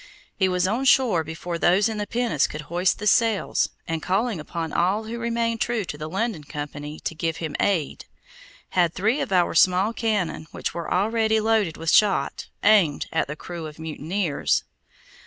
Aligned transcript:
He 0.35 0.49
was 0.49 0.67
on 0.67 0.85
shore 0.85 1.23
before 1.23 1.59
those 1.59 1.87
in 1.87 1.99
the 1.99 2.07
pinnace 2.07 2.47
could 2.47 2.61
hoist 2.61 2.97
the 2.97 3.05
sails, 3.05 3.69
and, 3.87 4.01
calling 4.01 4.39
upon 4.39 4.73
all 4.73 5.03
who 5.03 5.19
remained 5.19 5.61
true 5.61 5.85
to 5.85 5.95
the 5.95 6.09
London 6.09 6.43
Company 6.43 6.99
to 7.01 7.13
give 7.13 7.37
him 7.37 7.55
aid, 7.59 8.05
had 8.69 8.95
three 8.95 9.21
of 9.21 9.31
our 9.31 9.53
small 9.53 9.93
cannon, 9.93 10.47
which 10.49 10.73
were 10.73 10.91
already 10.91 11.39
loaded 11.39 11.77
with 11.77 11.91
shot, 11.91 12.47
aimed 12.63 13.05
at 13.13 13.27
the 13.27 13.35
crew 13.35 13.67
of 13.67 13.77
mutineers. 13.77 14.63